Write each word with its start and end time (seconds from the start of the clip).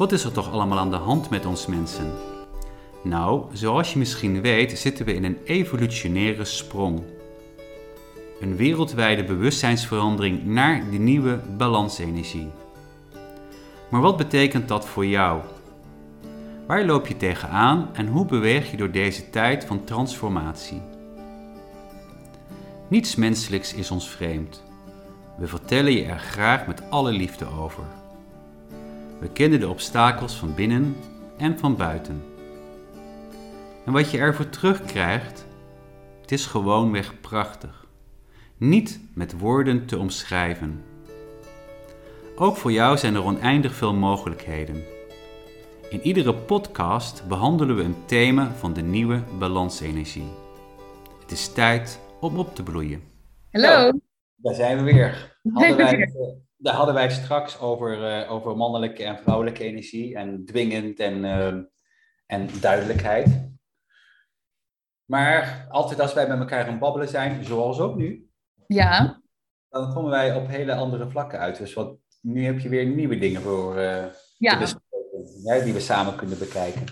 Wat 0.00 0.12
is 0.12 0.24
er 0.24 0.32
toch 0.32 0.52
allemaal 0.52 0.78
aan 0.78 0.90
de 0.90 0.96
hand 0.96 1.30
met 1.30 1.46
ons 1.46 1.66
mensen? 1.66 2.12
Nou, 3.02 3.44
zoals 3.52 3.92
je 3.92 3.98
misschien 3.98 4.40
weet, 4.40 4.78
zitten 4.78 5.04
we 5.04 5.14
in 5.14 5.24
een 5.24 5.38
evolutionaire 5.44 6.44
sprong. 6.44 7.02
Een 8.40 8.56
wereldwijde 8.56 9.24
bewustzijnsverandering 9.24 10.44
naar 10.44 10.90
de 10.90 10.98
nieuwe 10.98 11.40
balansenergie. 11.56 12.50
Maar 13.90 14.00
wat 14.00 14.16
betekent 14.16 14.68
dat 14.68 14.86
voor 14.86 15.06
jou? 15.06 15.40
Waar 16.66 16.84
loop 16.84 17.06
je 17.06 17.16
tegenaan 17.16 17.88
en 17.92 18.06
hoe 18.06 18.26
beweeg 18.26 18.70
je 18.70 18.76
door 18.76 18.90
deze 18.90 19.30
tijd 19.30 19.64
van 19.64 19.84
transformatie? 19.84 20.82
Niets 22.88 23.14
menselijks 23.14 23.74
is 23.74 23.90
ons 23.90 24.10
vreemd. 24.10 24.62
We 25.38 25.46
vertellen 25.46 25.92
je 25.92 26.04
er 26.04 26.18
graag 26.18 26.66
met 26.66 26.90
alle 26.90 27.12
liefde 27.12 27.46
over. 27.46 27.99
We 29.20 29.32
kennen 29.32 29.60
de 29.60 29.68
obstakels 29.68 30.34
van 30.34 30.54
binnen 30.54 30.96
en 31.36 31.58
van 31.58 31.76
buiten. 31.76 32.22
En 33.86 33.92
wat 33.92 34.10
je 34.10 34.18
ervoor 34.18 34.48
terugkrijgt, 34.48 35.46
het 36.20 36.32
is 36.32 36.46
gewoonweg 36.46 37.20
prachtig. 37.20 37.86
Niet 38.56 39.00
met 39.14 39.38
woorden 39.38 39.86
te 39.86 39.98
omschrijven. 39.98 40.82
Ook 42.36 42.56
voor 42.56 42.72
jou 42.72 42.96
zijn 42.96 43.14
er 43.14 43.24
oneindig 43.24 43.74
veel 43.74 43.94
mogelijkheden. 43.94 44.82
In 45.90 46.00
iedere 46.00 46.34
podcast 46.34 47.24
behandelen 47.28 47.76
we 47.76 47.82
een 47.82 48.04
thema 48.06 48.52
van 48.52 48.72
de 48.72 48.82
nieuwe 48.82 49.22
balansenergie. 49.38 50.28
Het 51.20 51.30
is 51.30 51.52
tijd 51.52 52.00
om 52.20 52.38
op 52.38 52.54
te 52.54 52.62
bloeien. 52.62 53.02
Hallo. 53.50 53.92
Daar 54.36 54.54
zijn 54.54 54.76
we 54.76 54.82
weer. 54.82 55.38
Hadden 55.52 55.76
wij, 55.76 55.96
het, 55.96 56.16
eh, 56.16 56.49
daar 56.60 56.74
hadden 56.74 56.94
wij 56.94 57.10
straks 57.10 57.60
over, 57.60 58.04
eh, 58.04 58.32
over 58.32 58.56
mannelijke 58.56 59.04
en 59.04 59.18
vrouwelijke 59.18 59.64
energie 59.64 60.16
en 60.16 60.44
dwingend 60.44 60.98
en, 60.98 61.24
eh, 61.24 61.56
en 62.26 62.48
duidelijkheid. 62.60 63.48
Maar 65.04 65.66
altijd 65.70 66.00
als 66.00 66.14
wij 66.14 66.28
met 66.28 66.38
elkaar 66.38 66.68
aan 66.68 66.78
babbelen 66.78 67.08
zijn, 67.08 67.44
zoals 67.44 67.78
ook 67.78 67.96
nu, 67.96 68.28
Ja, 68.66 69.22
dan 69.68 69.94
komen 69.94 70.10
wij 70.10 70.34
op 70.34 70.48
hele 70.48 70.74
andere 70.74 71.10
vlakken 71.10 71.38
uit. 71.38 71.58
Dus 71.58 71.74
wat, 71.74 71.96
nu 72.20 72.44
heb 72.44 72.58
je 72.58 72.68
weer 72.68 72.86
nieuwe 72.86 73.18
dingen 73.18 73.40
voor 73.40 73.76
eh, 73.76 74.04
ja. 74.38 74.58
bespreken, 74.58 75.42
ja, 75.44 75.64
die 75.64 75.72
we 75.72 75.80
samen 75.80 76.16
kunnen 76.16 76.38
bekijken. 76.38 76.84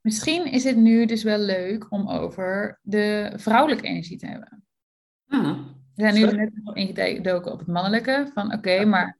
Misschien 0.00 0.52
is 0.52 0.64
het 0.64 0.76
nu 0.76 1.06
dus 1.06 1.22
wel 1.22 1.38
leuk 1.38 1.92
om 1.92 2.10
over 2.10 2.78
de 2.82 3.32
vrouwelijke 3.36 3.86
energie 3.86 4.18
te 4.18 4.26
hebben. 4.26 4.64
We 5.94 6.02
zijn 6.02 6.14
nu 6.14 6.36
net 6.36 6.50
nog 6.64 6.76
ingedoken 6.76 7.52
op 7.52 7.58
het 7.58 7.68
mannelijke. 7.68 8.30
Van 8.34 8.52
oké, 8.52 8.84
maar 8.84 9.18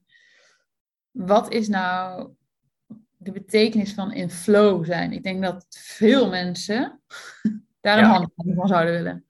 wat 1.10 1.52
is 1.52 1.68
nou 1.68 2.30
de 3.16 3.32
betekenis 3.32 3.94
van 3.94 4.12
in 4.12 4.30
flow 4.30 4.84
zijn? 4.84 5.12
Ik 5.12 5.22
denk 5.22 5.42
dat 5.42 5.66
veel 5.68 6.28
mensen 6.28 7.00
daar 7.80 7.98
een 7.98 8.04
Ja. 8.04 8.28
van 8.54 8.68
zouden 8.68 8.92
willen. 8.92 9.24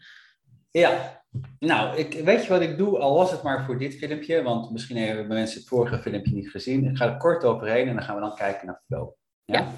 Ja, 0.70 1.22
nou, 1.58 1.98
ik, 1.98 2.24
weet 2.24 2.42
je 2.42 2.48
wat 2.48 2.60
ik 2.60 2.78
doe? 2.78 2.98
Al 2.98 3.14
was 3.14 3.30
het 3.30 3.42
maar 3.42 3.64
voor 3.64 3.78
dit 3.78 3.94
filmpje, 3.94 4.42
want 4.42 4.70
misschien 4.70 4.96
hebben 4.96 5.26
mensen 5.26 5.58
het 5.58 5.68
vorige 5.68 5.98
filmpje 5.98 6.34
niet 6.34 6.50
gezien. 6.50 6.84
Ik 6.84 6.96
ga 6.96 7.06
er 7.06 7.16
kort 7.16 7.44
overheen 7.44 7.88
en 7.88 7.94
dan 7.94 8.04
gaan 8.04 8.14
we 8.14 8.20
dan 8.20 8.36
kijken 8.36 8.66
naar 8.66 8.82
flow. 8.86 9.10
Ja. 9.44 9.72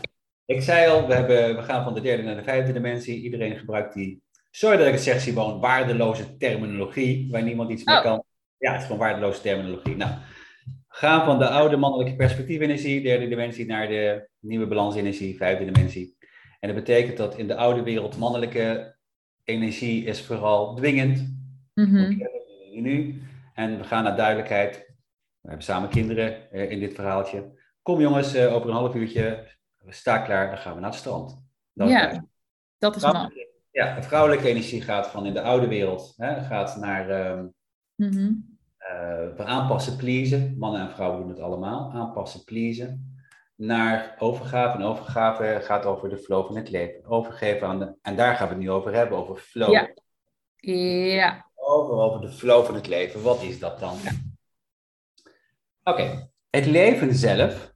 Ik 0.44 0.62
zei 0.62 0.90
al, 0.90 1.06
we, 1.06 1.14
hebben, 1.14 1.56
we 1.56 1.62
gaan 1.62 1.84
van 1.84 1.94
de 1.94 2.00
derde 2.00 2.22
naar 2.22 2.36
de 2.36 2.42
vijfde 2.42 2.72
dimensie. 2.72 3.22
Iedereen 3.22 3.58
gebruikt 3.58 3.94
die, 3.94 4.22
sorry 4.56 4.76
dat 4.76 4.86
ik 4.86 4.92
het 4.92 5.02
zeg 5.02 5.20
Simone, 5.20 5.58
waardeloze 5.58 6.36
terminologie, 6.36 7.30
waar 7.30 7.42
niemand 7.42 7.70
iets 7.70 7.84
mee 7.84 7.96
Oh. 7.96 8.02
kan. 8.02 8.24
Ja, 8.58 8.70
het 8.70 8.80
is 8.80 8.86
gewoon 8.86 9.00
waardeloze 9.00 9.40
terminologie. 9.40 9.96
Nou, 9.96 10.10
we 10.64 10.70
gaan 10.88 11.24
van 11.24 11.38
de 11.38 11.48
oude 11.48 11.76
mannelijke 11.76 12.16
perspectiefenergie, 12.16 13.02
derde 13.02 13.28
dimensie, 13.28 13.66
naar 13.66 13.88
de 13.88 14.28
nieuwe 14.40 14.66
balansenergie, 14.66 15.36
vijfde 15.36 15.64
dimensie. 15.72 16.16
En 16.60 16.68
dat 16.74 16.84
betekent 16.84 17.16
dat 17.16 17.38
in 17.38 17.46
de 17.46 17.56
oude 17.56 17.82
wereld 17.82 18.18
mannelijke 18.18 18.96
energie 19.44 20.04
is 20.04 20.22
vooral 20.22 20.74
dwingend, 20.74 21.36
Mhm. 21.74 22.18
nu. 22.72 23.22
En 23.54 23.78
we 23.78 23.84
gaan 23.84 24.04
naar 24.04 24.16
duidelijkheid. 24.16 24.76
We 25.40 25.48
hebben 25.48 25.64
samen 25.66 25.88
kinderen 25.88 26.50
eh, 26.50 26.70
in 26.70 26.80
dit 26.80 26.94
verhaaltje. 26.94 27.58
Kom 27.82 28.00
jongens, 28.00 28.34
eh, 28.34 28.54
over 28.54 28.68
een 28.68 28.74
half 28.76 28.94
uurtje. 28.94 29.52
Sta 29.88 30.18
klaar, 30.18 30.48
dan 30.48 30.58
gaan 30.58 30.74
we 30.74 30.80
naar 30.80 30.90
het 30.90 30.98
strand. 30.98 31.42
Dat 31.72 31.86
is 31.86 31.92
Ja. 31.92 31.98
duidelijk. 31.98 32.28
Dat 32.78 32.96
is 32.96 33.02
man. 33.02 33.32
Ja, 33.74 33.94
de 33.94 34.02
vrouwelijke 34.02 34.48
energie 34.48 34.82
gaat 34.82 35.06
van 35.06 35.26
in 35.26 35.32
de 35.34 35.42
oude 35.42 35.68
wereld. 35.68 36.14
Hè, 36.16 36.42
gaat 36.42 36.76
naar 36.76 37.10
ehm, 37.10 37.46
Mhm. 37.96 38.32
eh, 38.76 39.28
aanpassen, 39.36 39.96
pleasen. 39.96 40.54
Mannen 40.58 40.80
en 40.80 40.90
vrouwen 40.90 41.20
doen 41.20 41.28
het 41.28 41.40
allemaal. 41.40 41.92
Aanpassen, 41.92 42.44
pleasen. 42.44 43.18
Naar 43.56 44.16
overgave. 44.18 44.76
En 44.78 44.84
overgave 44.84 45.60
gaat 45.62 45.84
over 45.84 46.08
de 46.08 46.18
flow 46.18 46.46
van 46.46 46.56
het 46.56 46.70
leven. 46.70 47.04
Overgeven 47.06 47.66
aan 47.66 47.78
de... 47.78 47.94
En 48.02 48.16
daar 48.16 48.36
gaan 48.36 48.48
we 48.48 48.54
het 48.54 48.62
nu 48.62 48.70
over 48.70 48.94
hebben, 48.94 49.18
over 49.18 49.36
flow. 49.36 49.72
Ja. 49.72 49.90
Ja. 50.56 51.46
over, 51.54 51.94
over 51.94 52.20
de 52.20 52.28
flow 52.30 52.64
van 52.64 52.74
het 52.74 52.86
leven. 52.86 53.22
Wat 53.22 53.42
is 53.42 53.58
dat 53.58 53.80
dan? 53.80 53.96
Oké, 55.82 56.30
het 56.50 56.66
leven 56.66 57.14
zelf 57.14 57.72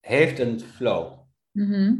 heeft 0.00 0.38
een 0.38 0.60
flow. 0.60 1.18
Mhm. 1.50 1.94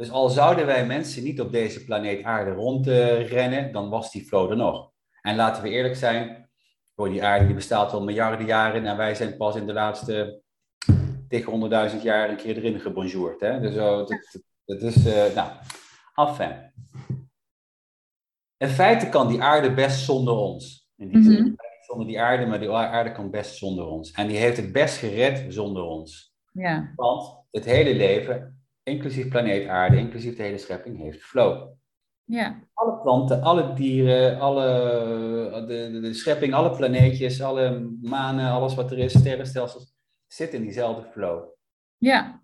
Dus 0.00 0.10
al 0.10 0.28
zouden 0.28 0.66
wij 0.66 0.86
mensen 0.86 1.22
niet 1.22 1.40
op 1.40 1.52
deze 1.52 1.84
planeet 1.84 2.24
aarde 2.24 2.50
rondrennen, 2.50 3.72
dan 3.72 3.88
was 3.88 4.12
die 4.12 4.24
flow 4.24 4.50
er 4.50 4.56
nog. 4.56 4.90
En 5.22 5.36
laten 5.36 5.62
we 5.62 5.68
eerlijk 5.68 5.96
zijn, 5.96 6.50
voor 6.94 7.08
die 7.08 7.24
aarde 7.24 7.46
die 7.46 7.54
bestaat 7.54 7.92
al 7.92 8.02
miljarden 8.02 8.46
jaren 8.46 8.86
en 8.86 8.96
wij 8.96 9.14
zijn 9.14 9.36
pas 9.36 9.56
in 9.56 9.66
de 9.66 9.72
laatste 9.72 10.42
tegen 11.28 11.50
honderdduizend 11.50 12.02
jaar 12.02 12.28
een 12.28 12.36
keer 12.36 12.56
erin 12.56 12.80
gebonjourd. 12.80 13.40
Hè? 13.40 13.60
Dus 13.60 13.74
dat, 13.74 14.14
dat 14.64 14.82
is, 14.82 15.06
eh, 15.06 15.34
nou, 15.34 15.50
enfin. 16.14 16.72
In 18.56 18.68
feite 18.68 19.08
kan 19.08 19.28
die 19.28 19.42
aarde 19.42 19.74
best 19.74 20.04
zonder 20.04 20.34
ons. 20.34 20.88
In 20.96 21.08
die 21.08 21.22
zin, 21.22 21.42
Mhm. 21.42 21.54
zonder 21.86 22.06
die 22.06 22.20
aarde, 22.20 22.46
maar 22.46 22.60
die 22.60 22.70
aarde 22.70 23.12
kan 23.12 23.30
best 23.30 23.56
zonder 23.56 23.86
ons. 23.86 24.10
En 24.10 24.26
die 24.26 24.36
heeft 24.36 24.56
het 24.56 24.72
best 24.72 24.96
gered 24.96 25.44
zonder 25.48 25.82
ons. 25.82 26.34
Ja. 26.52 26.92
Want 26.96 27.34
het 27.50 27.64
hele 27.64 27.94
leven, 27.94 28.59
inclusief 28.82 29.28
planeet 29.28 29.68
aarde, 29.68 29.96
inclusief 29.96 30.36
de 30.36 30.42
hele 30.42 30.58
schepping, 30.58 30.98
heeft 30.98 31.22
flow. 31.22 31.72
Ja. 32.24 32.68
Alle 32.74 33.00
planten, 33.02 33.42
alle 33.42 33.72
dieren, 33.72 34.40
alle, 34.40 34.64
de, 35.66 35.90
de, 35.92 36.00
de 36.00 36.14
schepping, 36.14 36.54
alle 36.54 36.76
planeetjes, 36.76 37.42
alle 37.42 37.96
manen, 38.02 38.50
alles 38.50 38.74
wat 38.74 38.90
er 38.90 38.98
is, 38.98 39.18
sterrenstelsels, 39.18 39.94
zit 40.26 40.52
in 40.54 40.62
diezelfde 40.62 41.10
flow. 41.10 41.44
Ja. 41.98 42.42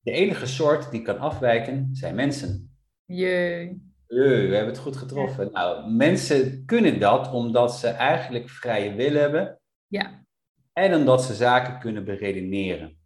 De 0.00 0.10
enige 0.10 0.46
soort 0.46 0.90
die 0.90 1.02
kan 1.02 1.18
afwijken 1.18 1.88
zijn 1.92 2.14
mensen. 2.14 2.76
Jee. 3.04 3.86
Eh, 4.06 4.16
we 4.18 4.54
hebben 4.54 4.66
het 4.66 4.78
goed 4.78 4.96
getroffen. 4.96 5.52
Nou, 5.52 5.90
mensen 5.92 6.64
kunnen 6.64 7.00
dat 7.00 7.32
omdat 7.32 7.74
ze 7.74 7.88
eigenlijk 7.88 8.48
vrije 8.48 8.94
wil 8.94 9.12
hebben 9.14 9.60
Ja. 9.86 10.24
en 10.72 10.94
omdat 10.94 11.22
ze 11.22 11.34
zaken 11.34 11.78
kunnen 11.78 12.04
beredeneren. 12.04 12.98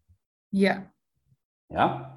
Ja. 0.49 0.93
Ja? 1.67 2.13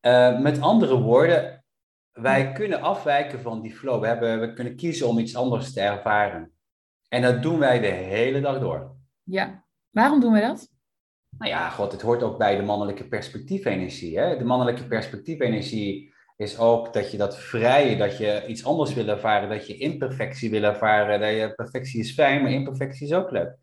Eh, 0.00 0.40
met 0.40 0.60
andere 0.60 1.00
woorden, 1.00 1.64
wij 2.12 2.52
kunnen 2.52 2.80
afwijken 2.80 3.40
van 3.40 3.62
die 3.62 3.74
flow. 3.74 4.00
We, 4.00 4.06
hebben, 4.06 4.40
we 4.40 4.52
kunnen 4.52 4.76
kiezen 4.76 5.08
om 5.08 5.18
iets 5.18 5.36
anders 5.36 5.72
te 5.72 5.80
ervaren. 5.80 6.52
En 7.08 7.22
dat 7.22 7.42
doen 7.42 7.58
wij 7.58 7.80
de 7.80 7.86
hele 7.86 8.40
dag 8.40 8.58
door. 8.58 8.96
Ja. 9.22 9.64
Waarom 9.90 10.20
doen 10.20 10.32
we 10.32 10.40
dat? 10.40 10.68
Nou 11.38 11.50
ja, 11.50 11.68
god, 11.70 11.92
het 11.92 12.02
hoort 12.02 12.22
ook 12.22 12.38
bij 12.38 12.56
de 12.56 12.62
mannelijke 12.62 13.08
perspectiefenergie. 13.08 14.18
Hè? 14.18 14.36
De 14.36 14.44
mannelijke 14.44 14.86
perspectiefenergie 14.86 16.14
is 16.36 16.58
ook 16.58 16.92
dat 16.92 17.10
je 17.10 17.16
dat 17.16 17.38
vrije, 17.38 17.96
dat 17.96 18.18
je 18.18 18.44
iets 18.46 18.64
anders 18.64 18.94
wil 18.94 19.08
ervaren, 19.08 19.48
dat 19.48 19.66
je 19.66 19.76
imperfectie 19.76 20.50
wil 20.50 20.62
ervaren. 20.62 21.20
Dat 21.20 21.30
je, 21.30 21.54
perfectie 21.54 22.00
is 22.00 22.12
fijn, 22.12 22.42
maar 22.42 22.50
imperfectie 22.50 23.06
is 23.06 23.12
ook 23.12 23.30
leuk. 23.30 23.56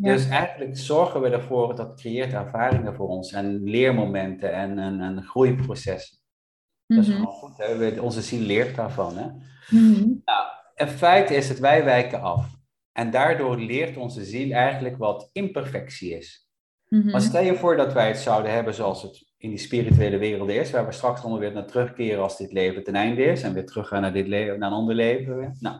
Ja. 0.00 0.12
Dus 0.12 0.28
eigenlijk 0.28 0.76
zorgen 0.76 1.20
we 1.20 1.28
ervoor 1.28 1.76
dat 1.76 2.00
creëert 2.00 2.32
ervaringen 2.32 2.94
voor 2.94 3.08
ons 3.08 3.32
en 3.32 3.62
leermomenten 3.64 4.52
en, 4.52 4.78
en, 4.78 5.00
en 5.00 5.22
groeiprocessen. 5.22 6.18
Dat 6.86 6.98
is 6.98 7.06
Mhm. 7.08 7.16
gewoon 7.16 7.32
goed. 7.32 7.56
Hè? 7.56 7.76
We- 7.76 8.02
Onze 8.02 8.22
ziel 8.22 8.40
leert 8.40 8.76
daarvan. 8.76 9.16
Hè? 9.16 9.26
Mhm. 9.70 10.08
In 10.74 10.86
feite 10.88 11.34
is 11.34 11.48
het 11.48 11.58
wij 11.58 11.84
wijken 11.84 12.20
af. 12.20 12.56
En 12.92 13.10
daardoor 13.10 13.56
leert 13.58 13.96
onze 13.96 14.24
ziel 14.24 14.52
eigenlijk 14.52 14.96
wat 14.96 15.30
imperfectie 15.32 16.16
is. 16.16 16.48
Mhm. 16.88 17.10
Maar 17.10 17.20
stel 17.20 17.42
je 17.42 17.54
voor 17.54 17.76
dat 17.76 17.92
wij 17.92 18.08
het 18.08 18.18
zouden 18.18 18.52
hebben 18.52 18.74
zoals 18.74 19.02
het 19.02 19.26
in 19.36 19.48
die 19.50 19.58
spirituele 19.58 20.18
wereld 20.18 20.48
is, 20.48 20.70
waar 20.70 20.86
we 20.86 20.92
straks 20.92 21.20
allemaal 21.20 21.38
weer 21.38 21.52
naar 21.52 21.66
terugkeren 21.66 22.22
als 22.22 22.36
dit 22.36 22.52
leven 22.52 22.84
ten 22.84 22.94
einde 22.94 23.22
is 23.24 23.42
en 23.42 23.52
weer 23.54 23.66
teruggaan 23.66 24.00
naar, 24.02 24.12
dit 24.12 24.26
leven, 24.26 24.58
naar 24.58 24.70
een 24.70 24.76
ander 24.76 24.94
leven. 24.94 25.56
Nou, 25.60 25.76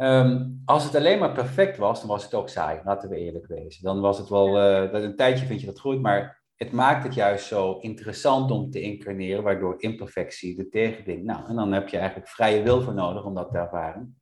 ehm, 0.00 0.48
als 0.64 0.84
het 0.84 0.94
alleen 0.94 1.18
maar 1.18 1.32
perfect 1.32 1.76
was, 1.76 2.00
dan 2.00 2.08
was 2.08 2.24
het 2.24 2.34
ook 2.34 2.48
saai, 2.48 2.80
laten 2.84 3.08
we 3.08 3.16
eerlijk 3.16 3.46
wezen. 3.46 3.82
Dan 3.82 4.00
was 4.00 4.18
het 4.18 4.28
wel, 4.28 4.58
eh, 4.58 5.02
een 5.02 5.16
tijdje 5.16 5.46
vind 5.46 5.60
je 5.60 5.66
dat 5.66 5.80
goed, 5.80 6.00
maar 6.00 6.42
het 6.56 6.72
maakt 6.72 7.04
het 7.04 7.14
juist 7.14 7.46
zo 7.46 7.78
interessant 7.78 8.50
om 8.50 8.70
te 8.70 8.80
incarneren, 8.80 9.42
waardoor 9.42 9.74
imperfectie 9.82 10.56
de 10.56 10.68
tegending. 10.68 11.24
Nou, 11.24 11.48
en 11.48 11.54
dan 11.54 11.72
heb 11.72 11.88
je 11.88 11.96
eigenlijk 11.96 12.28
vrije 12.28 12.62
wil 12.62 12.82
voor 12.82 12.94
nodig 12.94 13.24
om 13.24 13.34
dat 13.34 13.50
te 13.50 13.58
ervaren. 13.58 14.20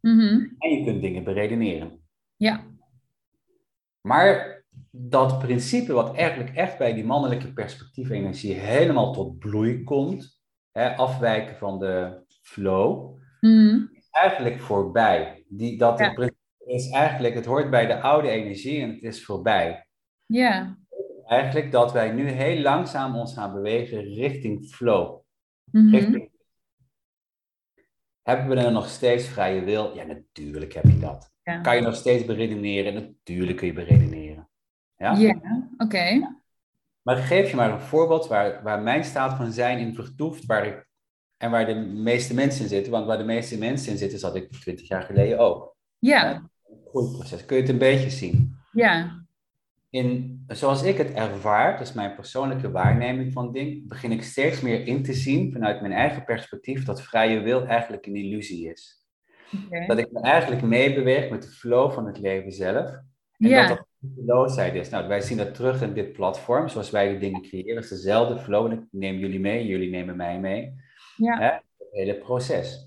Mhm. 0.00 0.46
En 0.58 0.70
je 0.70 0.84
kunt 0.84 1.02
dingen 1.02 1.24
beredeneren. 1.24 2.00
Ja. 2.36 2.64
Maar 4.00 4.64
dat 4.90 5.38
principe 5.38 5.92
wat 5.92 6.14
eigenlijk 6.14 6.56
echt 6.56 6.78
bij 6.78 6.94
die 6.94 7.04
mannelijke 7.04 7.52
perspectiefenergie 7.52 8.54
helemaal 8.54 9.12
tot 9.12 9.38
bloei 9.38 9.84
komt, 9.84 10.40
hè, 10.72 10.96
afwijken 10.96 11.56
van 11.56 11.78
de 11.78 12.24
flow, 12.42 13.16
Mhm. 13.40 13.84
is 13.92 13.97
eigenlijk 14.22 14.60
voorbij. 14.60 15.44
Die, 15.48 15.78
dat 15.78 15.98
Ja. 15.98 16.12
het 16.14 16.34
is 16.66 16.90
eigenlijk, 16.90 17.34
het 17.34 17.44
hoort 17.44 17.70
bij 17.70 17.86
de 17.86 18.00
oude 18.00 18.28
energie 18.28 18.82
en 18.82 18.90
het 18.90 19.02
is 19.02 19.24
voorbij. 19.24 19.86
Ja. 20.26 20.78
Eigenlijk 21.26 21.72
dat 21.72 21.92
wij 21.92 22.10
nu 22.10 22.28
heel 22.28 22.60
langzaam 22.60 23.16
ons 23.16 23.34
gaan 23.34 23.52
bewegen 23.52 24.00
richting 24.02 24.66
flow. 24.66 25.20
Mhm. 25.64 25.94
Richting... 25.94 26.30
Hebben 28.22 28.48
we 28.48 28.62
dan 28.62 28.72
nog 28.72 28.88
steeds 28.88 29.28
vrije 29.28 29.64
wil? 29.64 29.94
Ja, 29.94 30.04
natuurlijk 30.04 30.72
heb 30.72 30.84
je 30.84 30.98
dat. 30.98 31.32
Ja. 31.42 31.60
Kan 31.60 31.76
je 31.76 31.82
nog 31.82 31.94
steeds 31.94 32.24
beredeneren? 32.24 32.94
Natuurlijk 32.94 33.58
kun 33.58 33.66
je 33.66 33.72
beredeneren. 33.72 34.48
Ja? 34.96 35.12
Ja, 35.12 35.68
oké. 35.76 36.36
Maar 37.02 37.16
geef 37.16 37.50
je 37.50 37.56
maar 37.56 37.72
een 37.72 37.80
voorbeeld 37.80 38.26
waar, 38.26 38.62
waar 38.62 38.82
mijn 38.82 39.04
staat 39.04 39.36
van 39.36 39.52
zijn 39.52 39.78
in 39.78 39.94
vertoeft, 39.94 40.46
waar 40.46 40.66
ik, 40.66 40.87
en 41.38 41.50
waar 41.50 41.66
de 41.66 41.74
meeste 41.74 42.34
mensen 42.34 42.62
in 42.62 42.68
zitten. 42.68 42.92
Want 42.92 43.06
waar 43.06 43.18
de 43.18 43.24
meeste 43.24 43.58
mensen 43.58 43.92
in 43.92 43.98
zitten, 43.98 44.18
zat 44.18 44.36
ik 44.36 44.50
twintig 44.52 44.88
jaar 44.88 45.02
geleden 45.02 45.38
ook. 45.38 45.76
Ja, 45.98 46.50
Groeiproces. 46.90 47.44
Kun 47.44 47.56
je 47.56 47.62
het 47.62 47.70
een 47.70 47.78
beetje 47.78 48.10
zien? 48.10 48.56
ja, 48.72 49.24
In, 49.90 50.44
zoals 50.46 50.82
ik 50.82 50.96
het 50.96 51.12
ervaar, 51.12 51.78
dus 51.78 51.92
mijn 51.92 52.14
persoonlijke 52.14 52.70
waarneming 52.70 53.32
van 53.32 53.52
ding, 53.52 53.88
begin 53.88 54.12
ik 54.12 54.22
steeds 54.22 54.60
meer 54.60 54.86
in 54.86 55.02
te 55.02 55.12
zien 55.12 55.52
vanuit 55.52 55.80
mijn 55.80 55.92
eigen 55.92 56.24
perspectief 56.24 56.84
dat 56.84 57.02
vrije 57.02 57.40
wil 57.40 57.66
eigenlijk 57.66 58.06
een 58.06 58.16
illusie 58.16 58.70
is. 58.70 59.06
Dat 59.86 59.98
ik 59.98 60.12
me 60.12 60.20
eigenlijk 60.20 60.62
meebeweeg 60.62 61.30
met 61.30 61.42
de 61.42 61.48
flow 61.48 61.92
van 61.92 62.06
het 62.06 62.18
leven 62.18 62.52
zelf. 62.52 62.90
En 63.38 63.48
Ja. 63.48 63.68
dat 63.68 63.76
dat 63.76 63.86
flow 64.24 64.76
is. 64.76 64.88
Nou, 64.88 65.08
wij 65.08 65.20
zien 65.20 65.36
dat 65.36 65.54
terug 65.54 65.82
in 65.82 65.92
dit 65.94 66.12
platform, 66.12 66.68
zoals 66.68 66.90
wij 66.90 67.12
de 67.12 67.18
dingen 67.18 67.42
creëren. 67.42 67.82
Is 67.82 67.88
dezelfde 67.88 68.38
flow 68.38 68.66
en 68.66 68.72
ik 68.72 68.80
neem 68.90 69.18
jullie 69.18 69.40
mee, 69.40 69.66
jullie 69.66 69.90
nemen 69.90 70.16
mij 70.16 70.40
mee. 70.40 70.72
Ja, 71.18 71.38
Hè? 71.38 71.50
Het 71.76 71.88
hele 71.90 72.18
proces. 72.18 72.86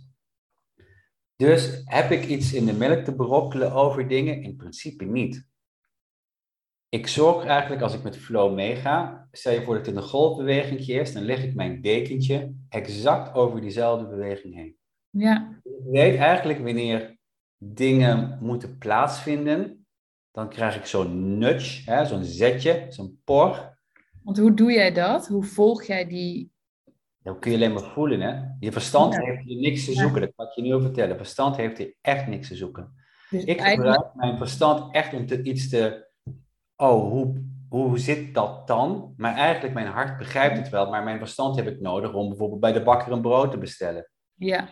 Dus 1.36 1.81
heb 1.86 2.12
ik 2.12 2.25
iets 2.25 2.54
in 2.54 2.66
de 2.66 2.74
melk 2.74 3.04
te 3.04 3.16
brokkelen 3.16 3.72
over 3.72 4.07
dingen? 4.07 4.42
In 4.42 4.56
principe 4.56 5.06
niet. 5.06 5.50
Ik 6.89 7.07
zorg 7.07 7.45
eigenlijk, 7.45 7.81
als 7.81 7.94
ik 7.94 8.04
met 8.04 8.18
flow 8.18 8.54
meega, 8.54 9.28
stel 9.31 9.54
je 9.54 9.63
voor 9.63 9.75
dat 9.75 9.86
het 9.86 9.95
een 9.95 10.01
golfbeweging 10.01 10.80
is, 10.80 11.13
dan 11.13 11.24
leg 11.24 11.44
ik 11.44 11.56
mijn 11.56 11.81
dekentje 11.81 12.54
exact 12.69 13.33
over 13.36 13.62
diezelfde 13.62 14.07
beweging 14.07 14.56
heen. 14.56 14.77
ja, 15.10 15.62
Ik 15.63 15.72
weet 15.92 16.18
eigenlijk 16.18 16.60
wanneer 16.60 17.18
dingen 17.57 18.38
moeten 18.42 18.77
plaatsvinden, 18.77 19.86
dan 20.31 20.50
krijg 20.50 20.75
ik 20.75 20.86
zo'n 20.86 21.38
nudge, 21.38 21.92
hè, 21.92 22.06
zo'n 22.06 22.24
zetje, 22.24 22.86
zo'n 22.89 23.22
por. 23.24 23.77
want 24.24 24.38
hoe 24.38 24.54
doe 24.54 24.72
jij 24.72 24.92
dat? 24.92 25.27
Hoe 25.27 25.44
volg 25.44 25.84
jij 25.84 26.07
die? 26.07 26.51
Dat 27.23 27.39
kun 27.39 27.51
je 27.51 27.57
alleen 27.57 27.73
maar 27.73 27.83
voelen, 27.83 28.21
hè. 28.21 28.41
Je 28.59 28.71
verstand 28.71 29.13
Ja. 29.13 29.21
heeft 29.21 29.44
hier 29.44 29.59
niks 29.59 29.85
te 29.85 29.94
zoeken, 29.94 30.21
dat 30.21 30.31
kan 30.35 30.45
ik 30.45 30.51
je 30.51 30.62
nu 30.62 30.73
al 30.73 30.81
vertellen. 30.81 31.18
Verstand 31.18 31.56
heeft 31.56 31.77
hier 31.77 31.94
echt 32.01 32.27
niks 32.27 32.47
te 32.47 32.56
zoeken. 32.56 32.94
Dus 33.29 33.44
Ik 33.44 33.59
eigenlijk, 33.59 33.95
gebruik 33.95 34.15
mijn 34.15 34.38
verstand 34.38 34.94
echt 34.95 35.13
om 35.13 35.25
te, 35.25 35.41
iets 35.41 35.69
te... 35.69 36.07
Oh, 36.75 37.09
hoe, 37.12 37.41
hoe 37.69 38.00
zit 38.00 38.33
dat 38.33 38.68
dan? 38.68 39.13
Maar 39.18 39.35
eigenlijk, 39.35 39.73
mijn 39.73 39.88
hart 39.88 40.18
begrijpt 40.18 40.57
het 40.57 40.69
wel, 40.69 40.89
maar 40.89 41.03
mijn 41.03 41.18
verstand 41.18 41.56
heb 41.56 41.68
ik 41.68 41.81
nodig 41.81 42.13
om 42.13 42.27
bijvoorbeeld 42.29 42.59
bij 42.59 42.71
de 42.71 42.83
bakker 42.83 43.12
een 43.12 43.21
brood 43.21 43.51
te 43.51 43.57
bestellen. 43.57 44.09
ja, 44.35 44.67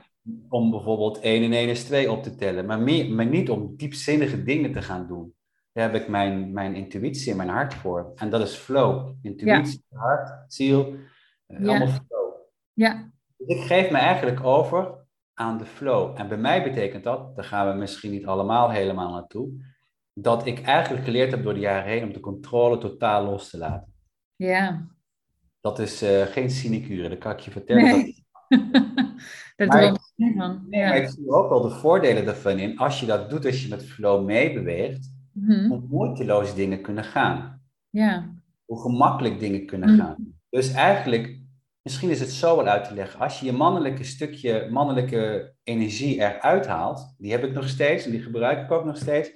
om 0.49 0.71
bijvoorbeeld 0.71 1.19
1 1.19 1.43
en 1.43 1.53
1 1.53 1.69
is 1.69 1.83
2 1.83 2.11
op 2.11 2.23
te 2.23 2.35
tellen, 2.35 2.65
maar, 2.65 2.79
meer, 2.79 3.09
maar 3.11 3.25
niet 3.25 3.49
om 3.49 3.73
diepzinnige 3.77 4.43
dingen 4.43 4.71
te 4.71 4.81
gaan 4.81 5.07
doen. 5.07 5.33
Daar 5.73 5.91
heb 5.91 6.01
ik 6.01 6.07
mijn, 6.07 6.53
mijn 6.53 6.75
intuïtie 6.75 7.31
en 7.31 7.37
mijn 7.37 7.49
hart 7.49 7.73
voor. 7.73 8.11
En 8.15 8.29
dat 8.29 8.41
is 8.41 8.55
flow. 8.55 9.15
Intuïtie, 9.21 9.83
hart, 9.93 10.51
ziel, 10.53 10.93
eh, 11.47 11.59
Ja. 11.59 11.67
allemaal 11.69 11.87
flow. 11.87 12.18
Ja, 12.79 13.11
Dus 13.37 13.47
ik 13.47 13.61
geef 13.61 13.91
me 13.91 13.97
eigenlijk 13.97 14.43
over 14.43 15.07
aan 15.33 15.57
de 15.57 15.65
flow. 15.65 16.19
En 16.19 16.27
bij 16.27 16.37
mij 16.37 16.63
betekent 16.63 17.03
dat, 17.03 17.35
daar 17.35 17.45
gaan 17.45 17.67
we 17.71 17.73
misschien 17.73 18.11
niet 18.11 18.25
allemaal 18.25 18.69
helemaal 18.71 19.11
naartoe, 19.11 19.49
dat 20.13 20.45
ik 20.45 20.61
eigenlijk 20.61 21.03
geleerd 21.05 21.31
heb 21.31 21.43
door 21.43 21.53
de 21.53 21.59
jaren 21.59 21.91
heen 21.91 22.03
om 22.03 22.13
de 22.13 22.19
controle 22.19 22.77
totaal 22.77 23.23
los 23.25 23.49
te 23.49 23.57
laten. 23.57 23.93
ja. 24.35 24.87
Dat 25.61 25.79
is 25.79 26.01
eh, 26.01 26.21
geen 26.21 26.49
sinecure, 26.49 27.09
dat 27.09 27.17
kan 27.17 27.31
ik 27.31 27.39
je 27.39 27.51
vertellen. 27.51 27.83
Nee. 27.83 28.25
Dat 29.55 29.69
Daar 29.71 29.83
ik- 29.83 29.99
niet 30.15 30.37
van. 30.37 30.65
Nee, 30.69 30.83
maar 30.83 30.97
ik 30.97 31.09
zie 31.09 31.29
ook 31.29 31.49
wel 31.49 31.61
de 31.61 31.69
voordelen 31.69 32.27
ervan 32.27 32.59
in. 32.59 32.77
Als 32.77 32.99
je 32.99 33.05
dat 33.05 33.29
doet, 33.29 33.45
als 33.45 33.63
je 33.63 33.69
met 33.69 33.85
flow 33.85 34.25
meebeweegt, 34.25 35.17
Mhm. 35.33 35.67
hoe 35.67 35.81
moeiteloos 35.89 36.55
dingen 36.55 36.81
kunnen 36.81 37.03
gaan. 37.03 37.61
ja, 37.89 38.33
Hoe 38.65 38.81
gemakkelijk 38.81 39.39
dingen 39.39 39.65
kunnen 39.65 39.89
Mhm. 39.95 39.99
gaan. 39.99 40.33
Dus 40.49 40.71
eigenlijk, 40.73 41.38
misschien 41.89 42.09
is 42.09 42.19
het 42.19 42.31
zo 42.31 42.55
wel 42.55 42.67
uit 42.67 42.83
te 42.87 42.93
leggen. 42.93 43.19
Als 43.19 43.39
je 43.39 43.45
je 43.45 43.51
mannelijke 43.51 44.03
stukje, 44.03 44.67
mannelijke 44.69 45.53
energie 45.63 46.15
eruit 46.19 46.67
haalt, 46.67 47.15
die 47.17 47.31
heb 47.31 47.43
ik 47.43 47.53
nog 47.53 47.67
steeds 47.67 48.05
en 48.05 48.11
die 48.11 48.21
gebruik 48.21 48.63
ik 48.63 48.71
ook 48.71 48.85
nog 48.85 48.97
steeds. 48.97 49.31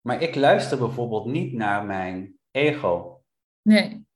Maar 0.00 0.22
ik 0.22 0.34
luister 0.34 0.78
bijvoorbeeld 0.78 1.26
niet 1.26 1.52
naar 1.52 1.84
mijn 1.84 2.34
ego. 2.50 3.22
nee, 3.62 4.06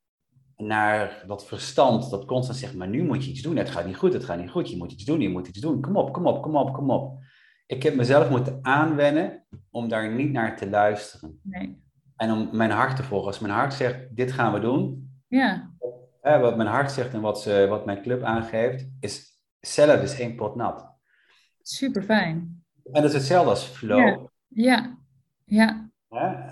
Naar 0.57 1.25
dat 1.27 1.47
verstand 1.47 2.11
dat 2.11 2.25
constant 2.25 2.59
zegt, 2.59 2.75
maar 2.75 2.89
nu 2.89 3.03
moet 3.05 3.25
je 3.25 3.31
iets 3.31 3.43
doen. 3.43 3.57
Het 3.57 3.71
gaat 3.71 3.87
niet 3.87 3.97
goed, 3.97 4.13
het 4.13 4.25
gaat 4.25 4.39
niet 4.39 4.51
goed. 4.51 4.71
Je 4.71 4.77
moet 4.77 4.93
iets 4.93 5.05
doen, 5.05 5.21
je 5.21 5.29
moet 5.29 5.49
iets 5.49 5.61
doen. 5.61 5.81
Kom 5.81 5.97
op, 5.97 6.13
kom 6.13 6.27
op, 6.27 6.43
kom 6.43 6.57
op, 6.57 6.73
kom 6.73 6.91
op. 6.91 7.19
Ik 7.67 7.83
heb 7.83 7.95
mezelf 7.95 8.31
moeten 8.31 8.59
aanwennen 8.63 9.47
om 9.71 9.89
daar 9.89 10.13
niet 10.15 10.33
naar 10.33 10.57
te 10.57 10.69
luisteren. 10.71 11.41
nee. 11.43 11.83
En 12.17 12.33
om 12.33 12.49
mijn 12.53 12.71
hart 12.71 12.97
te 12.97 13.03
volgen. 13.03 13.27
Als 13.27 13.39
mijn 13.39 13.53
hart 13.55 13.75
zegt, 13.75 14.17
dit 14.17 14.33
gaan 14.33 14.53
we 14.53 14.61
doen. 14.61 15.13
Ja, 15.29 15.74
Wat 16.25 16.57
mijn 16.57 16.69
hart 16.69 16.91
zegt 16.93 17.15
en 17.15 17.21
wat, 17.21 17.41
ze, 17.41 17.67
wat 17.69 17.85
mijn 17.85 18.03
club 18.03 18.23
aangeeft, 18.23 18.87
is 19.01 19.39
zelf 19.61 20.03
is 20.03 20.19
één 20.21 20.35
pot 20.35 20.55
nat. 20.57 20.93
super 21.63 22.03
fijn. 22.03 22.65
En 22.93 23.03
dat 23.03 23.05
is 23.05 23.13
hetzelfde 23.13 23.51
als 23.51 23.65
flow. 23.65 24.27
Ja. 24.49 24.99
Ja? 25.45 25.91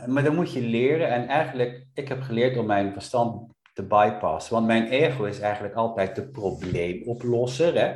Maar 0.06 0.24
dan 0.24 0.34
moet 0.34 0.52
je 0.52 0.60
leren. 0.60 1.08
En 1.08 1.26
eigenlijk, 1.28 1.86
ik 1.94 2.08
heb 2.08 2.20
geleerd 2.22 2.56
om 2.56 2.66
mijn 2.66 2.92
verstand 2.92 3.52
te 3.72 3.82
bypassen. 3.86 4.54
Want 4.54 4.66
mijn 4.66 4.86
ego 4.86 5.24
is 5.24 5.40
eigenlijk 5.40 5.75
altijd 5.75 6.16
de 6.16 6.28
probleemoplosser. 6.28 7.75
Hè? 7.75 7.94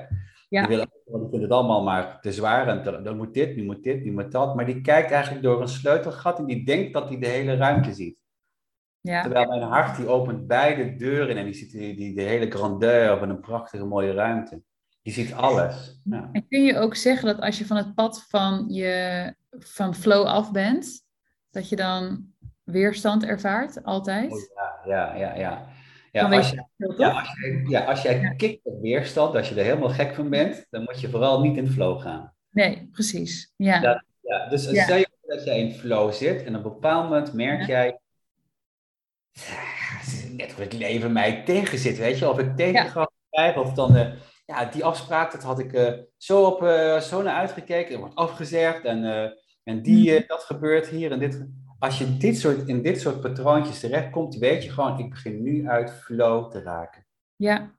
Ja. 0.48 0.66
Die, 0.66 0.76
wil, 0.76 0.86
die 1.04 1.28
vindt 1.30 1.42
het 1.42 1.50
allemaal 1.50 1.82
maar 1.82 2.20
te 2.20 2.32
zwaar. 2.32 2.68
En 2.68 2.82
te- 2.82 3.02
dan 3.02 3.16
moet 3.16 3.34
dit, 3.34 3.56
nu 3.56 3.64
moet 3.64 3.82
dit, 3.82 4.04
nu 4.04 4.12
moet 4.12 4.32
dat. 4.32 4.54
Maar 4.54 4.66
die 4.66 4.80
kijkt 4.80 5.10
eigenlijk 5.10 5.42
door 5.42 5.60
een 5.60 5.68
sleutelgat 5.68 6.38
en 6.38 6.46
die 6.46 6.64
denkt 6.64 6.92
dat 6.92 7.08
hij 7.08 7.18
de 7.18 7.26
hele 7.26 7.56
ruimte 7.56 7.92
ziet. 7.94 8.18
Ja, 9.06 9.22
Terwijl 9.22 9.48
mijn 9.48 9.62
hart 9.62 9.96
die 9.96 10.08
opent 10.08 10.46
beide 10.46 10.96
deuren 10.96 11.36
en 11.36 11.44
die 11.44 11.54
ziet 11.54 11.70
die, 11.70 11.96
die, 11.96 12.14
de 12.14 12.22
hele 12.22 12.50
grandeur 12.50 13.18
van 13.18 13.28
een 13.28 13.40
prachtige 13.40 13.84
mooie 13.84 14.12
ruimte. 14.12 14.62
Die 15.02 15.12
ziet 15.12 15.32
alles. 15.32 16.00
Ja. 16.04 16.28
En 16.32 16.48
kun 16.48 16.62
je 16.64 16.78
ook 16.78 16.94
zeggen 16.94 17.26
dat 17.26 17.40
als 17.40 17.58
je 17.58 17.66
van 17.66 17.76
het 17.76 17.94
pad 17.94 18.24
van, 18.28 18.64
je, 18.68 19.34
van 19.50 19.94
flow 19.94 20.26
af 20.26 20.52
bent, 20.52 21.04
dat 21.50 21.68
je 21.68 21.76
dan 21.76 22.24
weerstand 22.64 23.24
ervaart, 23.24 23.84
altijd? 23.84 24.32
Oh, 24.32 24.38
ja, 24.84 25.14
ja, 25.14 25.14
ja, 25.16 25.34
ja. 25.34 25.66
Ja, 26.12 26.28
als, 26.30 26.50
je 26.50 26.64
je, 26.76 26.94
ja, 26.98 27.10
als, 27.10 27.28
je, 27.40 27.64
ja, 27.68 27.84
als 27.84 28.02
jij 28.02 28.20
Ja. 28.20 28.34
kikt 28.34 28.60
op 28.64 28.80
weerstand, 28.82 29.34
als 29.34 29.48
je 29.48 29.54
er 29.54 29.64
helemaal 29.64 29.88
gek 29.88 30.14
van 30.14 30.30
bent, 30.30 30.66
dan 30.70 30.82
moet 30.82 31.00
je 31.00 31.10
vooral 31.10 31.40
niet 31.40 31.56
in 31.56 31.68
flow 31.70 32.00
gaan. 32.00 32.32
Nee, 32.50 32.88
precies. 32.92 33.52
Ja, 33.56 33.80
Ja. 33.80 34.04
Ja, 34.20 34.48
dus 34.48 34.62
stel 34.62 34.96
je 34.96 35.08
dat 35.26 35.44
jij 35.44 35.58
in 35.60 35.72
flow 35.72 36.12
zit 36.12 36.44
en 36.44 36.56
op 36.56 36.64
een 36.64 36.72
bepaald 36.72 37.02
moment 37.02 37.32
merk 37.32 37.66
jij, 37.66 37.86
"Ah, 37.86 37.92
het 37.92 37.94
is 37.94 38.05
net 40.36 40.50
of 40.52 40.56
het 40.58 40.72
leven 40.72 41.12
mij 41.12 41.42
tegen 41.44 41.78
zit, 41.78 41.98
weet 41.98 42.18
je, 42.18 42.28
of 42.28 42.38
ik 42.38 42.56
tegengas 42.56 43.06
krijg, 43.30 43.56
of 43.56 43.72
dan, 43.72 43.96
eh, 43.96 44.12
ja, 44.46 44.64
die 44.64 44.84
afspraak, 44.84 45.32
dat 45.32 45.42
had 45.42 45.58
ik 45.58 45.72
eh, 45.72 45.92
zo, 46.16 46.44
op, 46.44 46.62
eh, 46.62 47.00
zo 47.00 47.22
naar 47.22 47.34
uitgekeken, 47.34 47.92
er 47.94 47.98
wordt 48.00 48.14
afgezegd 48.14 48.84
en, 48.84 49.04
en 49.64 49.82
die, 49.82 50.12
Mhm. 50.12 50.22
dat 50.26 50.42
gebeurt 50.42 50.86
hier 50.88 51.12
en 51.12 51.18
dit. 51.18 51.46
Als 51.78 51.98
je 51.98 52.16
dit 52.16 52.38
soort, 52.38 52.68
in 52.68 52.82
dit 52.82 53.00
soort 53.00 53.20
patroontjes 53.20 53.80
terechtkomt, 53.80 54.34
weet 54.36 54.64
je 54.64 54.70
gewoon, 54.70 54.98
ik 54.98 55.10
begin 55.10 55.42
nu 55.42 55.68
uit 55.68 55.90
flow 55.90 56.50
te 56.50 56.62
raken. 56.62 57.06
ja, 57.36 57.74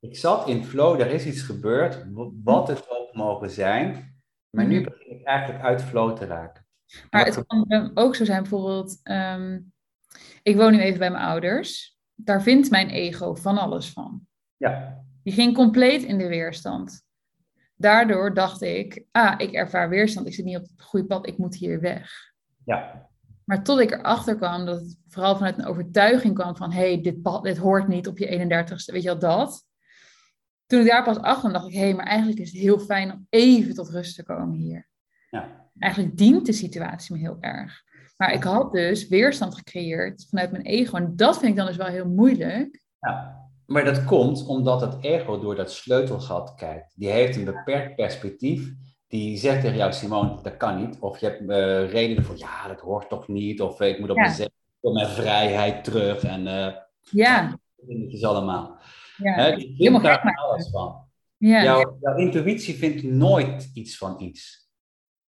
Ik 0.00 0.16
zat 0.16 0.48
in 0.48 0.64
flow, 0.64 1.00
er 1.00 1.10
is 1.10 1.26
iets 1.26 1.42
gebeurd, 1.42 2.04
wat 2.44 2.68
het 2.68 2.90
ook 2.90 3.14
mogen 3.14 3.50
zijn, 3.50 4.14
maar 4.50 4.66
nu 4.66 4.80
Mhm. 4.80 4.84
begin 4.88 5.10
ik 5.20 5.24
eigenlijk 5.26 5.62
uit 5.64 5.82
flow 5.82 6.16
te 6.16 6.26
raken. 6.26 6.66
maar 7.10 7.24
het 7.24 7.46
kan 7.46 7.90
ook 7.94 8.14
zo 8.16 8.24
zijn, 8.24 8.40
bijvoorbeeld, 8.42 9.00
ehm, 9.02 9.60
ik 10.42 10.56
woon 10.56 10.72
nu 10.72 10.78
even 10.78 10.98
bij 10.98 11.10
mijn 11.10 11.24
ouders. 11.24 11.98
Daar 12.14 12.42
vindt 12.42 12.70
mijn 12.70 12.88
ego 12.88 13.34
van 13.34 13.58
alles 13.58 13.90
van. 13.90 14.26
Ja, 14.56 15.04
Die 15.22 15.32
ging 15.32 15.54
compleet 15.54 16.02
in 16.02 16.18
de 16.18 16.26
weerstand. 16.28 17.02
Daardoor 17.76 18.34
dacht 18.34 18.62
ik, 18.62 19.04
ah, 19.10 19.34
ik 19.36 19.52
ervaar 19.52 19.88
weerstand, 19.88 20.26
ik 20.26 20.34
zit 20.34 20.44
niet 20.44 20.56
op 20.56 20.62
het 20.62 20.82
goede 20.82 21.06
pad, 21.06 21.26
ik 21.26 21.38
moet 21.38 21.54
hier 21.56 21.80
weg. 21.80 22.10
ja, 22.64 23.08
Maar 23.44 23.62
tot 23.64 23.80
ik 23.80 23.90
erachter 23.90 24.36
kwam 24.36 24.64
dat 24.66 24.80
het 24.80 24.98
vooral 25.08 25.36
vanuit 25.36 25.58
een 25.58 25.66
overtuiging 25.66 26.34
kwam 26.34 26.56
van, 26.56 26.72
hé, 26.72 26.92
hey, 26.92 27.00
dit, 27.02 27.22
pad- 27.22 27.42
dit 27.44 27.56
hoort 27.58 27.88
niet 27.88 28.06
op 28.08 28.18
je 28.18 28.26
31ste, 28.26 28.92
weet 28.92 29.02
je 29.02 29.08
wel, 29.08 29.18
dat. 29.18 29.64
Toen 30.66 30.80
ik 30.80 30.86
daar 30.86 31.04
pas 31.04 31.18
achter 31.18 31.38
kwam, 31.40 31.52
dacht 31.52 31.66
ik, 31.66 31.72
hé, 31.74 31.80
hey, 31.80 31.94
maar 31.94 32.06
eigenlijk 32.06 32.38
is 32.40 32.52
het 32.52 32.60
heel 32.60 32.78
fijn 32.78 33.12
om 33.12 33.26
even 33.30 33.74
tot 33.74 33.88
rust 33.90 34.14
te 34.16 34.22
komen 34.24 34.58
hier. 34.58 34.88
ja. 35.30 35.60
Eigenlijk 35.78 36.16
dient 36.16 36.46
de 36.46 36.52
situatie 36.52 37.14
me 37.14 37.20
heel 37.20 37.36
erg. 37.40 37.82
Maar 38.22 38.32
ik 38.32 38.42
had 38.42 38.72
dus 38.72 39.08
weerstand 39.08 39.54
gecreëerd 39.54 40.26
vanuit 40.28 40.50
mijn 40.50 40.64
ego. 40.64 40.96
En 40.96 41.16
dat 41.16 41.38
vind 41.38 41.50
ik 41.50 41.56
dan 41.56 41.66
dus 41.66 41.76
wel 41.76 41.86
heel 41.86 42.08
moeilijk. 42.08 42.80
Ja, 43.00 43.48
maar 43.66 43.84
dat 43.84 44.04
komt 44.04 44.46
omdat 44.46 44.80
het 44.80 44.96
ego 45.00 45.40
door 45.40 45.54
dat 45.54 45.72
sleutelgat 45.72 46.54
kijkt. 46.54 46.92
Die 46.94 47.10
heeft 47.10 47.36
een 47.36 47.44
beperkt 47.44 47.94
perspectief. 47.96 48.72
Die 49.08 49.36
zegt 49.36 49.60
tegen 49.60 49.76
jou, 49.76 49.92
Simone, 49.92 50.42
dat 50.42 50.56
kan 50.56 50.76
niet. 50.76 50.96
Of 51.00 51.18
je 51.18 51.26
hebt 51.26 51.40
uh, 51.40 51.90
redenen 51.90 52.24
voor, 52.24 52.38
ja, 52.38 52.68
dat 52.68 52.80
hoort 52.80 53.08
toch 53.08 53.28
niet. 53.28 53.60
Of 53.60 53.80
ik 53.80 53.98
moet 53.98 54.10
op 54.10 54.16
ja. 54.16 54.22
mezelf, 54.22 54.50
op 54.80 54.92
mijn 54.92 55.08
vrijheid 55.08 55.84
terug. 55.84 56.22
En 56.24 56.46
uh, 56.46 56.68
ja. 57.10 57.58
dingetjes 57.76 58.24
allemaal. 58.24 58.78
Ja, 59.16 59.34
Hè, 59.34 59.56
die 59.56 59.74
vindt 59.76 60.02
daar 60.02 60.34
alles 60.34 60.70
van. 60.70 61.04
Ja. 61.36 61.62
Jouw, 61.62 61.96
jouw 62.00 62.16
intuïtie 62.16 62.74
vindt 62.74 63.02
nooit 63.02 63.70
iets 63.74 63.96
van 63.96 64.20
iets. 64.20 64.70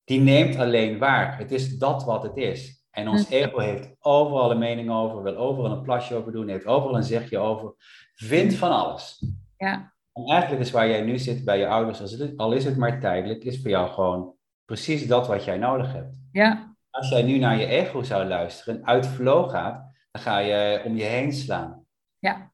Die 0.04 0.20
neemt 0.20 0.56
alleen 0.56 0.98
waar. 0.98 1.38
Het 1.38 1.52
is 1.52 1.78
dat 1.78 2.04
wat 2.04 2.22
het 2.22 2.36
is. 2.36 2.74
En 2.94 3.08
ons 3.08 3.28
ego 3.28 3.58
heeft 3.58 3.96
overal 4.00 4.50
een 4.50 4.58
mening 4.58 4.90
over, 4.90 5.22
wil 5.22 5.36
overal 5.36 5.70
een 5.70 5.82
plasje 5.82 6.14
over 6.14 6.32
doen, 6.32 6.48
heeft 6.48 6.66
overal 6.66 6.96
een 6.96 7.02
zegje 7.02 7.38
over, 7.38 7.74
vindt 8.14 8.54
van 8.54 8.70
alles. 8.70 9.26
Ja. 9.56 9.92
En 10.12 10.24
eigenlijk 10.24 10.62
is 10.62 10.70
waar 10.70 10.88
jij 10.88 11.02
nu 11.02 11.18
zit 11.18 11.44
bij 11.44 11.58
je 11.58 11.68
ouders, 11.68 12.00
al 12.36 12.52
is 12.52 12.64
het 12.64 12.76
maar 12.76 13.00
tijdelijk, 13.00 13.44
is 13.44 13.60
voor 13.60 13.70
jou 13.70 13.90
gewoon 13.90 14.34
precies 14.64 15.06
dat 15.06 15.26
wat 15.26 15.44
jij 15.44 15.58
nodig 15.58 15.92
hebt. 15.92 16.16
Ja. 16.32 16.76
Als 16.90 17.08
jij 17.08 17.22
nu 17.22 17.38
naar 17.38 17.58
je 17.58 17.66
ego 17.66 18.02
zou 18.02 18.24
luisteren 18.24 18.76
en 18.76 18.86
uit 18.86 19.06
flow 19.06 19.50
gaat, 19.50 19.92
dan 20.10 20.22
ga 20.22 20.38
je 20.38 20.82
om 20.84 20.96
je 20.96 21.04
heen 21.04 21.32
slaan. 21.32 21.84
Ja. 22.18 22.52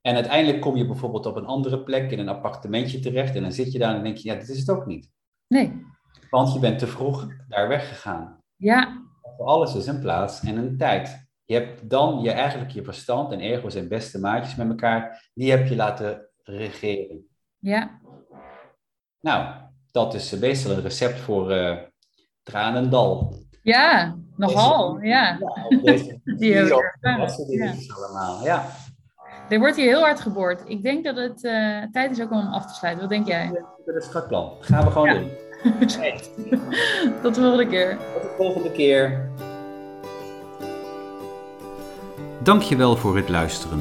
En 0.00 0.14
uiteindelijk 0.14 0.60
kom 0.60 0.76
je 0.76 0.86
bijvoorbeeld 0.86 1.26
op 1.26 1.36
een 1.36 1.46
andere 1.46 1.82
plek 1.82 2.10
in 2.10 2.18
een 2.18 2.28
appartementje 2.28 3.00
terecht 3.00 3.34
en 3.34 3.42
dan 3.42 3.52
zit 3.52 3.72
je 3.72 3.78
daar 3.78 3.94
en 3.94 4.02
denk 4.02 4.16
je, 4.16 4.28
ja, 4.28 4.34
dit 4.34 4.48
is 4.48 4.58
het 4.58 4.70
ook 4.70 4.86
niet. 4.86 5.10
Nee. 5.46 5.86
Want 6.30 6.52
je 6.52 6.58
bent 6.58 6.78
te 6.78 6.86
vroeg 6.86 7.26
daar 7.48 7.68
weggegaan. 7.68 8.38
Ja. 8.56 9.08
Voor 9.40 9.48
alles 9.48 9.74
is 9.74 9.86
een 9.86 10.00
plaats 10.00 10.40
en 10.42 10.56
een 10.56 10.76
tijd. 10.76 11.28
Je 11.44 11.54
hebt 11.54 11.90
dan 11.90 12.20
je, 12.20 12.30
eigenlijk 12.30 12.70
je 12.70 12.84
verstand 12.84 13.32
en 13.32 13.40
ego 13.40 13.68
zijn 13.68 13.88
beste 13.88 14.18
maatjes 14.18 14.54
met 14.54 14.68
elkaar, 14.68 15.30
die 15.34 15.50
heb 15.50 15.66
je 15.66 15.76
laten 15.76 16.28
regeren. 16.42 17.26
Ja. 17.58 18.00
Nou, 19.20 19.54
dat 19.90 20.14
is 20.14 20.38
meestal 20.38 20.70
een 20.72 20.80
recept 20.82 21.18
voor 21.20 21.52
uh, 21.52 21.76
tranendal. 22.42 23.34
Ja, 23.62 24.16
nogal, 24.36 24.94
Deze- 24.94 25.06
ja. 25.06 25.38
Ja, 25.38 25.64
op 25.68 25.82
deze 25.84 26.20
Die 26.36 27.92
allemaal. 27.94 28.44
Ja. 28.44 28.66
Er 29.48 29.58
wordt 29.58 29.76
hier 29.76 29.86
heel 29.86 30.00
hard 30.00 30.20
geboord. 30.20 30.62
Ik 30.66 30.82
denk 30.82 31.04
dat 31.04 31.16
het 31.16 31.44
eh, 31.44 31.82
tijd 31.92 32.10
is 32.10 32.20
ook 32.22 32.30
om 32.30 32.46
af 32.46 32.66
te 32.66 32.74
sluiten. 32.74 33.02
Wat 33.02 33.10
denk 33.10 33.26
jij? 33.26 33.64
Dat 33.84 33.96
is 33.96 34.12
het 34.14 34.28
plan. 34.28 34.56
Gaan 34.60 34.84
we 34.84 34.90
gewoon 34.90 35.08
Ja. 35.08 35.18
doen. 35.18 35.30
Tot 37.22 37.34
de 37.34 37.40
volgende 37.40 37.66
keer. 37.66 37.98
Tot 38.12 38.22
de 38.22 38.34
volgende 38.36 38.70
keer. 38.70 39.30
Dankjewel 42.42 42.96
voor 42.96 43.16
het 43.16 43.28
luisteren. 43.28 43.80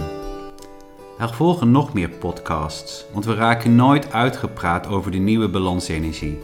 Er 1.20 1.34
volgen 1.34 1.72
nog 1.72 1.94
meer 1.94 2.10
podcasts, 2.10 3.06
want 3.14 3.26
we 3.26 3.34
raken 3.34 3.76
nooit 3.76 4.12
uitgepraat 4.12 4.88
over 4.88 5.12
de 5.12 5.18
nieuwe 5.18 5.50
balansenergie. 5.50 6.40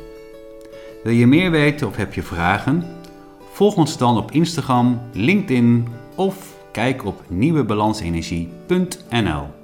Wil 1.03 1.13
je 1.13 1.27
meer 1.27 1.51
weten 1.51 1.87
of 1.87 1.95
heb 1.95 2.13
je 2.13 2.23
vragen? 2.23 2.85
Volg 3.51 3.75
ons 3.75 3.97
dan 3.97 4.17
op 4.17 4.31
Instagram, 4.31 5.01
LinkedIn 5.13 5.87
of 6.15 6.55
kijk 6.71 7.05
op 7.05 7.21
nieuwebalansenergie.nl. 7.27 9.54